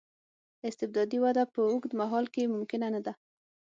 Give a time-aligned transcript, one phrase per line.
[0.69, 3.13] استبدادي وده په اوږد مهال کې ممکنه نه ده.